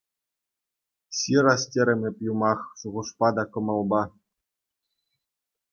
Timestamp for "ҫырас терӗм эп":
1.17-2.17